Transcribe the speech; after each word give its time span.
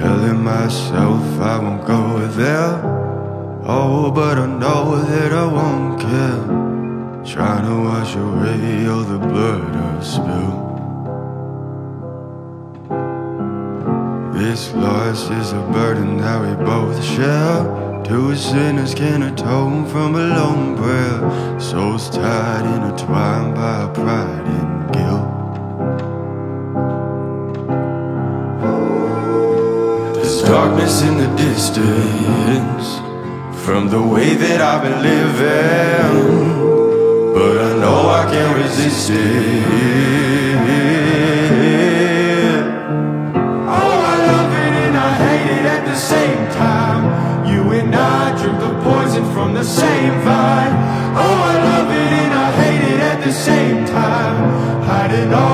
Telling 0.00 0.44
myself 0.44 1.40
I 1.40 1.58
won't 1.58 1.84
go 1.84 2.24
there. 2.28 2.80
Oh, 3.64 4.12
but 4.12 4.38
I 4.38 4.46
know 4.46 4.94
that 4.96 5.32
I 5.32 5.44
won't 5.44 6.00
care. 6.00 6.44
Trying 7.24 7.64
to 7.68 7.76
wash 7.82 8.14
away 8.14 8.86
all 8.86 9.02
the 9.02 9.18
blood 9.18 9.74
I've 9.74 10.06
spilled. 10.06 10.68
This 14.36 14.72
loss 14.72 15.28
is 15.30 15.50
a 15.52 15.62
burden 15.72 16.18
that 16.18 16.40
we 16.42 16.64
both 16.64 17.02
share. 17.02 18.04
Two 18.04 18.36
sinners 18.36 18.94
can 18.94 19.22
atone 19.24 19.84
from 19.84 20.14
a 20.14 20.28
long 20.28 20.76
prayer. 20.76 21.60
Souls 21.60 22.08
tied, 22.08 22.64
intertwined 22.76 23.56
by 23.56 23.90
pride 23.92 24.46
and 24.46 24.92
guilt. 24.92 25.37
There's 30.28 30.42
darkness 30.42 31.00
in 31.00 31.16
the 31.16 31.26
distance 31.36 32.98
from 33.64 33.88
the 33.88 34.02
way 34.02 34.34
that 34.34 34.60
I've 34.60 34.82
been 34.82 35.02
living, 35.02 36.12
but 37.32 37.56
I 37.64 37.72
know 37.80 38.10
I 38.10 38.30
can't 38.30 38.54
resist 38.62 39.08
it. 39.08 39.57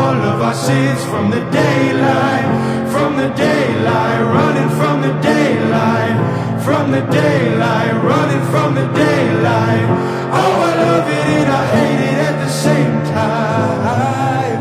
All 0.00 0.20
of 0.32 0.40
our 0.40 0.54
sins 0.54 1.04
from 1.10 1.30
the 1.30 1.42
daylight, 1.50 2.46
from 2.92 3.16
the 3.16 3.28
daylight, 3.48 4.20
running 4.36 4.70
from 4.80 4.96
the 5.06 5.14
daylight, 5.20 6.16
from 6.64 6.90
the 6.96 7.02
daylight, 7.22 7.92
running 8.10 8.44
from 8.52 8.68
the 8.80 8.86
daylight. 9.04 9.86
Oh, 10.40 10.54
I 10.68 10.72
love 10.86 11.06
it 11.18 11.26
and 11.38 11.48
I 11.60 11.62
hate 11.76 12.02
it 12.10 12.18
at 12.28 12.36
the 12.44 12.50
same 12.66 12.96
time. 13.18 14.60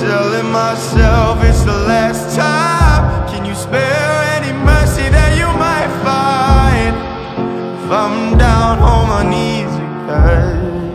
Telling 0.00 0.50
myself 0.62 1.42
it's 1.48 1.64
the 1.64 1.80
last 1.92 2.36
time. 2.36 3.28
Can 3.30 3.44
you 3.44 3.54
spare 3.54 4.14
any 4.36 4.52
mercy 4.72 5.06
that 5.16 5.30
you 5.40 5.48
might 5.66 5.92
find? 6.06 6.94
If 7.76 7.90
I'm 8.02 8.38
down 8.38 8.78
on 8.78 9.02
my 9.14 9.22
knees 9.32 9.74
again. 9.84 10.93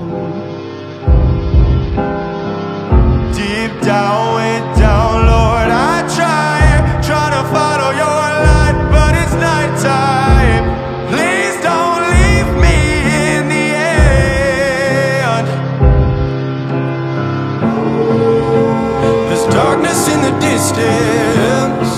Distance. 20.60 21.92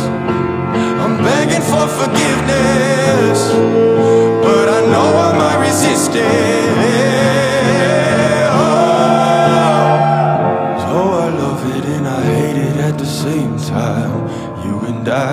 I'm 1.01 1.17
begging 1.17 1.61
for 1.61 1.87
forgiveness, 1.99 3.39
but 4.45 4.69
I 4.69 4.81
know 4.91 5.09
I 5.27 5.37
might 5.37 5.59